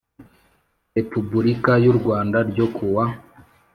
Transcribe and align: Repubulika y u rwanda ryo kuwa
Repubulika 0.97 1.71
y 1.83 1.87
u 1.91 1.93
rwanda 1.99 2.37
ryo 2.49 2.67
kuwa 2.75 3.03